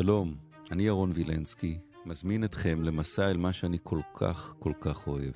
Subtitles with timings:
[0.00, 0.34] שלום,
[0.70, 5.32] אני ירון וילנסקי, מזמין אתכם למסע אל מה שאני כל כך כל כך אוהב,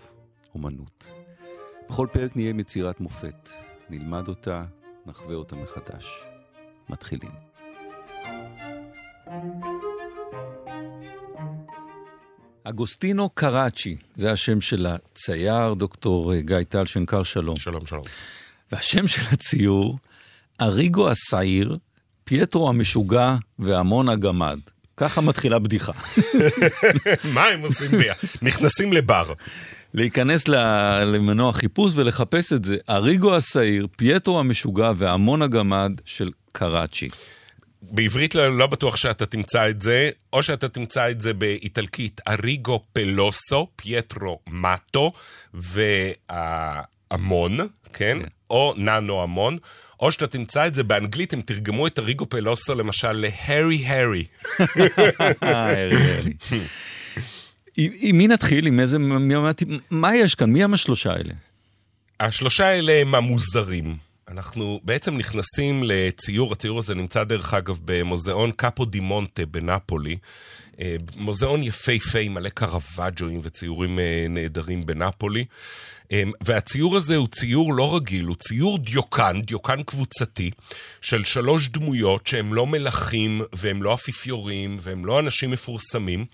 [0.54, 1.06] אומנות.
[1.88, 3.50] בכל פרק נהיה עם יצירת מופת,
[3.90, 4.64] נלמד אותה,
[5.06, 6.06] נחווה אותה מחדש.
[6.88, 7.30] מתחילים.
[12.64, 17.56] אגוסטינו קראצ'י, זה השם של הצייר, דוקטור גיא טל שנקר שלום.
[17.56, 18.04] שלום, שלום.
[18.72, 19.98] והשם של הציור,
[20.60, 21.78] אריגו השעיר,
[22.24, 24.58] פייטרו המשוגע ואמון הגמד.
[24.96, 25.92] ככה מתחילה בדיחה.
[27.34, 28.28] מה הם עושים ביחד?
[28.42, 29.32] נכנסים לבר.
[29.94, 30.48] להיכנס
[31.04, 32.76] למנוע חיפוש ולחפש את זה.
[32.90, 37.08] אריגו השעיר, פייטרו המשוגע ואמון הגמד של קראצ'י.
[37.82, 42.80] בעברית לא, לא בטוח שאתה תמצא את זה, או שאתה תמצא את זה באיטלקית אריגו
[42.92, 45.12] peloso, פייטרו matto
[45.54, 47.58] ואמון,
[47.92, 47.92] כן?
[47.92, 48.18] כן.
[48.52, 49.56] או ננו המון,
[50.00, 54.24] או שאתה תמצא את זה באנגלית, הם תרגמו את אריגו פלוסו למשל להרי הרי.
[57.76, 58.66] עם מי נתחיל?
[58.66, 58.96] עם איזה...
[59.90, 60.50] מה יש כאן?
[60.50, 61.34] מי הם השלושה האלה?
[62.20, 63.96] השלושה האלה הם המוזרים.
[64.32, 70.16] אנחנו בעצם נכנסים לציור, הציור הזה נמצא דרך אגב במוזיאון קאפו די מונטה בנפולי.
[70.80, 75.44] אה, מוזיאון יפהפה מלא קרוואג'ואים וציורים אה, נהדרים בנפולי.
[76.12, 80.50] אה, והציור הזה הוא ציור לא רגיל, הוא ציור דיוקן, דיוקן קבוצתי,
[81.00, 86.24] של שלוש דמויות שהם לא מלכים והם לא אפיפיורים והם לא אנשים מפורסמים,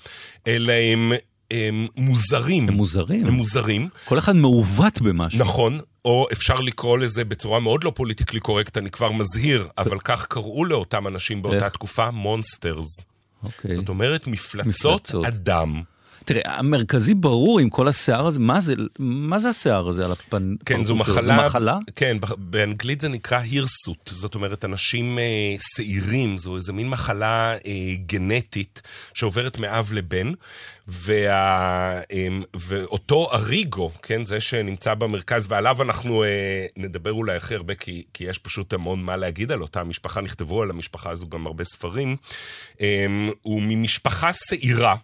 [0.47, 1.13] אלא הם
[1.51, 2.69] הם מוזרים.
[2.69, 3.27] הם מוזרים.
[3.27, 3.89] הם מוזרים.
[4.05, 5.39] כל אחד מעוות במשהו.
[5.39, 10.27] נכון, או אפשר לקרוא לזה בצורה מאוד לא פוליטיקלי קורקט, אני כבר מזהיר, אבל כך
[10.27, 13.01] קראו לאותם אנשים באותה תקופה, מונסטרס.
[13.45, 13.73] אוקיי.
[13.73, 15.25] זאת אומרת, מפלצות, מפלצות.
[15.25, 15.83] אדם.
[16.29, 20.55] תראה, המרכזי ברור עם כל השיער הזה, מה זה, מה זה השיער הזה על הפן?
[20.65, 21.37] כן, זו מחלה.
[21.37, 21.79] זו מחלה?
[21.97, 24.11] כן, באנגלית זה נקרא הירסות.
[24.15, 28.83] זאת אומרת, אנשים אה, שעירים, זו איזה מין מחלה אה, גנטית
[29.15, 30.33] שעוברת מאב לבן,
[30.89, 37.75] וה, אה, ואותו אריגו, כן, זה שנמצא במרכז, ועליו אנחנו אה, נדבר אולי הכי הרבה,
[37.75, 41.47] כי, כי יש פשוט המון מה להגיד על אותה משפחה, נכתבו על המשפחה הזו גם
[41.47, 42.17] הרבה ספרים.
[42.81, 43.07] אה,
[43.42, 44.97] הוא ממשפחה שעירה.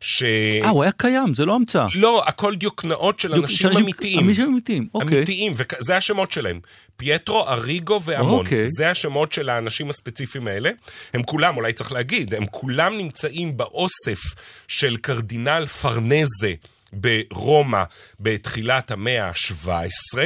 [0.00, 0.22] ש...
[0.62, 1.86] אה, הוא היה קיים, זה לא המצאה.
[1.94, 4.28] לא, הכל דיוקנאות של אנשים אמיתיים.
[4.28, 5.16] אנשים אמיתיים, אוקיי.
[5.16, 6.60] אמיתיים, וזה השמות שלהם.
[6.96, 8.44] פייטרו, אריגו והמון.
[8.44, 8.66] אוקיי.
[8.68, 10.70] זה השמות של האנשים הספציפיים האלה.
[11.14, 14.20] הם כולם, אולי צריך להגיד, הם כולם נמצאים באוסף
[14.68, 16.54] של קרדינל פרנזה.
[16.92, 17.82] ברומא
[18.20, 20.18] בתחילת המאה ה-17,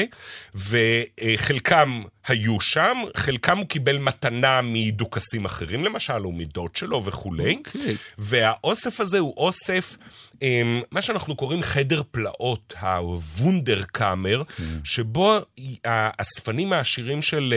[0.55, 7.53] וחלקם היו שם, חלקם הוא קיבל מתנה מדוכסים אחרים, למשל, או מדוד שלו וכולי.
[7.53, 7.78] Okay.
[7.78, 7.97] אוקיי.
[8.19, 9.97] והאוסף הזה הוא אוסף,
[10.43, 14.62] אמ, מה שאנחנו קוראים חדר פלאות, הוונדר קאמר, okay.
[14.84, 15.39] שבו
[15.84, 17.55] האספנים העשירים של...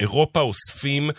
[0.00, 1.10] אירופה אוספים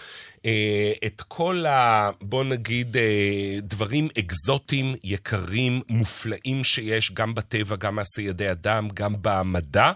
[0.46, 2.10] אה, את כל ה...
[2.22, 9.16] בוא נגיד, אה, דברים אקזוטיים, יקרים, מופלאים שיש גם בטבע, גם מעשי ידי אדם, גם
[9.22, 9.92] במדע.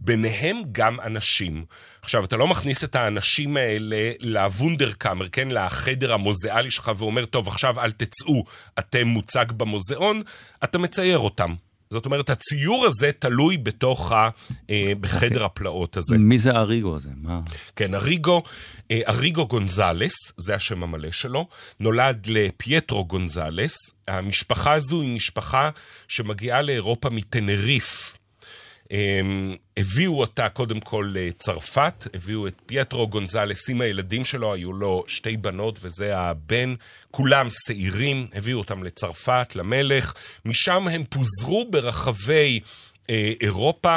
[0.00, 1.64] ביניהם גם אנשים.
[2.02, 5.48] עכשיו, אתה לא מכניס את האנשים האלה לוונדרקאמר, כן?
[5.50, 8.44] לחדר המוזיאלי שלך ואומר, טוב, עכשיו אל תצאו,
[8.78, 10.22] אתם מוצג במוזיאון,
[10.64, 11.54] אתה מצייר אותם.
[11.92, 14.28] זאת אומרת, הציור הזה תלוי בתוך ה...
[14.70, 15.44] אה, בחדר okay.
[15.44, 16.18] הפלאות הזה.
[16.18, 17.10] מי זה אריגו הזה?
[17.16, 17.40] מה?
[17.76, 18.42] כן, אריגו,
[18.90, 21.48] אה, אריגו גונזלס, זה השם המלא שלו,
[21.80, 23.76] נולד לפייטרו גונזלס.
[24.08, 25.70] המשפחה הזו היא משפחה
[26.08, 28.16] שמגיעה לאירופה מטנריף.
[28.90, 35.04] הם הביאו אותה קודם כל לצרפת, הביאו את פייטרו גונזלס עם הילדים שלו, היו לו
[35.06, 36.74] שתי בנות וזה הבן,
[37.10, 40.14] כולם שעירים, הביאו אותם לצרפת, למלך,
[40.44, 42.60] משם הם פוזרו ברחבי
[43.40, 43.96] אירופה,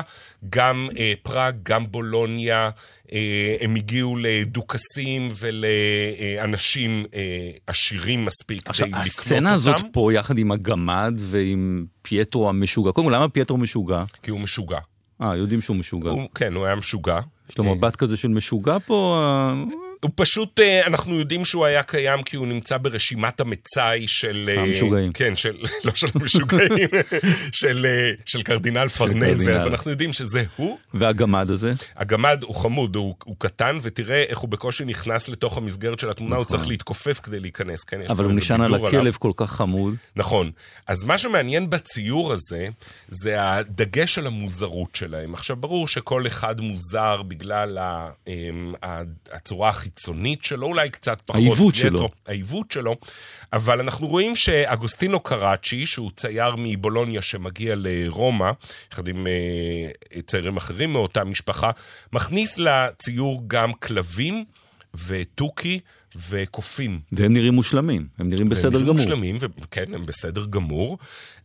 [0.50, 2.70] גם אה, פראג, גם בולוניה,
[3.14, 9.22] אה, הם הגיעו לדוכסים ולאנשים אה, עשירים מספיק עכשיו, כדי לקנות אותם.
[9.22, 14.04] הסצנה הזאת פה יחד עם הגמד ועם פייטרו המשוגע, קודם כל למה פייטרו משוגע?
[14.24, 14.80] כי הוא משוגע.
[15.22, 16.10] אה, יודעים שהוא משוגע.
[16.10, 17.20] הוא, כן, הוא היה משוגע.
[17.50, 19.18] יש לו מבט כזה של משוגע פה?
[20.04, 24.50] הוא פשוט, אה, אנחנו יודעים שהוא היה קיים כי הוא נמצא ברשימת המצאי של...
[24.58, 25.12] אה, המשוגעים.
[25.12, 25.56] כן, של,
[25.86, 26.90] לא של המשוגעים,
[27.52, 30.78] של, אה, של קרדינל פרנזה, אז אנחנו יודעים שזה הוא.
[30.94, 31.74] והגמד הזה?
[31.96, 36.36] הגמד הוא חמוד, הוא, הוא קטן, ותראה איך הוא בקושי נכנס לתוך המסגרת של התמונה,
[36.36, 36.46] נכון.
[36.46, 38.02] הוא צריך להתכופף כדי להיכנס, כן?
[38.10, 39.14] אבל הוא נשען על הכלב עליו.
[39.20, 39.96] כל כך חמוד.
[40.16, 40.52] נכון.
[40.88, 42.68] אז מה שמעניין בציור הזה,
[43.08, 45.34] זה הדגש על המוזרות שלהם.
[45.34, 47.78] עכשיו, ברור שכל אחד מוזר בגלל
[49.32, 49.90] הצורה הכי...
[49.94, 51.42] החיצונית שלו, אולי קצת פחות.
[51.42, 52.10] העיוות שלו.
[52.28, 52.96] העיוות שלו.
[53.54, 58.52] אבל אנחנו רואים שאגוסטינו קראצ'י, שהוא צייר מבולוניה שמגיע לרומא,
[58.94, 61.72] יחד עם אה, ציירים אחרים מאותה משפחה,
[62.14, 64.46] מכניס לציור גם כלבים
[65.08, 65.80] ותוכי
[66.30, 67.00] וקופים.
[67.12, 68.88] והם נראים מושלמים, הם נראים בסדר גמור.
[68.88, 70.98] והם נראים מושלמים, וכן, הם בסדר גמור,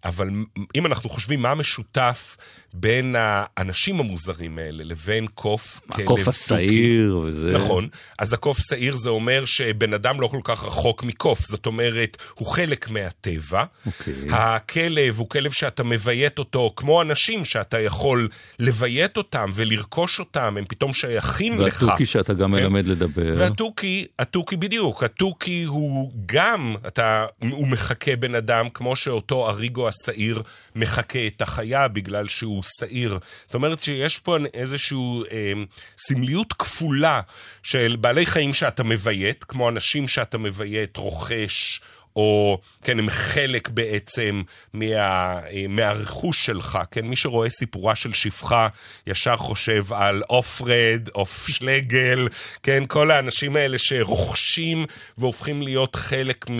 [0.04, 0.28] אבל
[0.76, 2.36] אם אנחנו חושבים מה המשותף
[2.72, 6.02] בין האנשים המוזרים האלה לבין קוף כלב תוכי...
[6.02, 7.52] הקוף השעיר וזה...
[7.52, 7.88] נכון,
[8.18, 12.48] אז הקוף שעיר זה אומר שבן אדם לא כל כך רחוק מקוף, זאת אומרת, הוא
[12.48, 13.64] חלק מהטבע.
[13.86, 14.14] אוקיי.
[14.30, 18.28] הכלב הוא כלב שאתה מביית אותו, כמו אנשים שאתה יכול
[18.58, 21.82] לביית אותם ולרכוש אותם, הם פתאום שייכים לך.
[21.82, 22.60] והתוכי שאתה גם כן?
[22.60, 23.34] מלמד לדבר.
[23.38, 30.42] והתוכי, התוכי בדיוק, התוכי הוא גם, אתה, הוא מחכה בן אדם, כמו שאותו אריגו השעיר
[30.76, 33.18] מחכה את החיה בגלל שהוא שעיר.
[33.46, 34.98] זאת אומרת שיש פה איזושהי
[35.30, 35.52] אה,
[35.98, 37.20] סמליות כפולה
[37.62, 41.80] של בעלי חיים שאתה מביית, כמו אנשים שאתה מביית, רוכש.
[42.18, 44.42] או כן, הם חלק בעצם
[44.72, 47.06] מה, אה, מהרכוש שלך, כן?
[47.06, 48.68] מי שרואה סיפורה של שפחה,
[49.06, 52.28] ישר חושב על עופרד, עוף שלגל,
[52.62, 52.84] כן?
[52.88, 54.84] כל האנשים האלה שרוכשים
[55.18, 56.58] והופכים להיות חלק מ...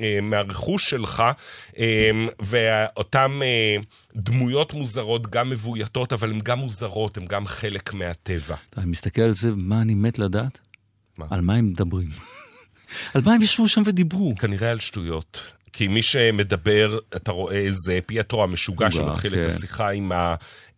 [0.00, 1.22] אה, מהרכוש שלך,
[1.78, 2.10] אה,
[2.40, 3.30] ואותן
[4.16, 8.56] דמויות מוזרות, גם מבויתות, אבל הן גם מוזרות, הן גם חלק מהטבע.
[8.76, 10.58] אני מסתכל על זה, מה אני מת לדעת?
[11.18, 11.26] מה?
[11.30, 12.08] על מה הם מדברים.
[13.14, 14.36] על מה הם ישבו שם ודיברו?
[14.36, 15.42] כנראה על שטויות.
[15.76, 19.40] כי מי שמדבר, אתה רואה איזה פייטרו המשוגע שמתחיל כן.
[19.40, 20.12] את השיחה עם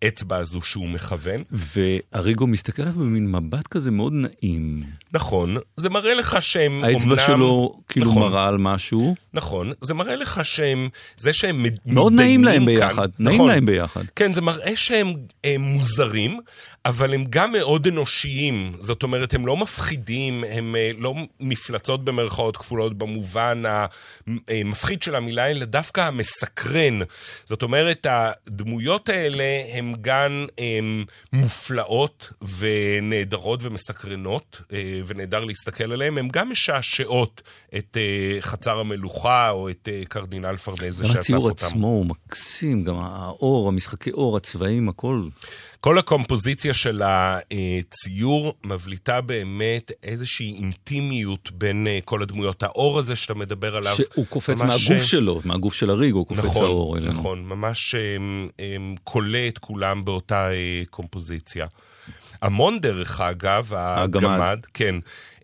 [0.03, 1.43] האצבע הזו שהוא מכוון.
[1.51, 4.83] ואריגו מסתכל עליו במין מבט כזה מאוד נעים.
[5.13, 7.27] נכון, זה מראה לך שהם האצבע אומנם...
[7.27, 9.15] שלו כאילו נכון, מראה על משהו.
[9.35, 13.67] נכון, זה מראה לך שהם, זה שהם מאוד נעים להם ביחד, כאן, נעים נכון, להם
[13.67, 14.05] ביחד.
[14.17, 15.13] כן, זה מראה שהם
[15.45, 16.41] הם מוזרים,
[16.85, 18.73] אבל הם גם מאוד אנושיים.
[18.79, 23.63] זאת אומרת, הם לא מפחידים, הם אה, לא מפלצות במרכאות כפולות במובן
[24.49, 26.99] המפחיד של המילה, אלא דווקא המסקרן.
[27.45, 36.29] זאת אומרת, הדמויות האלה הן גם הם, מופלאות ונהדרות ומסקרנות, אה, ונהדר להסתכל עליהן, הן
[36.29, 37.43] גם משעשעות
[37.79, 41.15] את אה, חצר המלוכה או את קרדינל פרדזה שאסף אותם.
[41.15, 45.29] גם הציור עצמו הוא מקסים, גם האור, המשחקי אור, הצבעים, הכל.
[45.81, 52.63] כל הקומפוזיציה של הציור מבליטה באמת איזושהי אינטימיות בין אה, כל הדמויות.
[52.63, 53.97] האור הזה שאתה מדבר עליו...
[53.97, 54.78] שהוא קופץ ממש...
[54.89, 57.13] מהגוף שלו, מהגוף של הריג, הוא קופץ נכון, האור אלינו.
[57.13, 57.95] נכון, ממש
[59.05, 61.67] כולא את כולם באותה אה, קומפוזיציה.
[62.43, 64.95] המון, דרך אגב, הגמד, כן.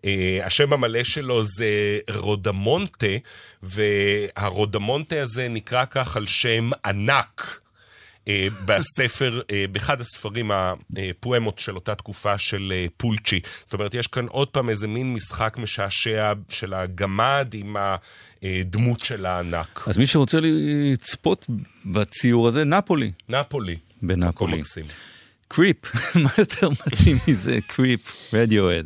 [0.05, 3.05] אה, השם המלא שלו זה רודמונטה,
[3.63, 7.59] והרודמונטה הזה נקרא כך על שם ענק.
[8.27, 13.39] אה, בספר, אה, באחד הספרים הפואמות של אותה תקופה של אה, פולצ'י.
[13.63, 17.75] זאת אומרת, יש כאן עוד פעם איזה מין משחק משעשע של הגמד עם
[18.41, 19.85] הדמות של הענק.
[19.87, 21.45] אז מי שרוצה לצפות
[21.85, 23.11] בציור הזה, נפולי.
[23.29, 23.77] נפולי.
[24.01, 24.61] בנפולי.
[25.47, 25.77] קריפ,
[26.23, 27.59] מה יותר מתאים מזה?
[27.67, 28.85] קריפ, רדיואד.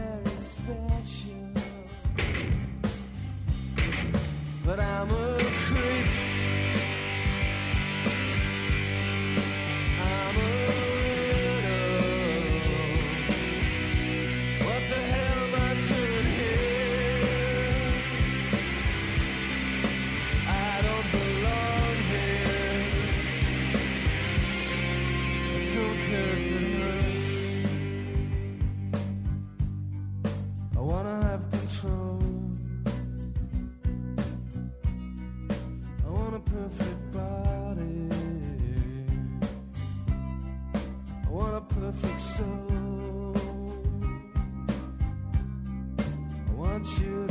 [46.81, 47.30] want you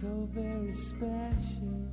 [0.00, 1.88] so very special.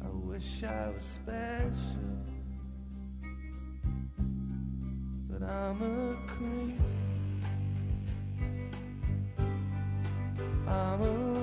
[0.00, 2.14] I wish I was special,
[5.28, 6.78] but I'm a creep.
[10.68, 11.37] I'm a